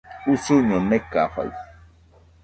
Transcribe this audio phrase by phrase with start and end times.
[0.31, 1.47] Usuño nekafaɨ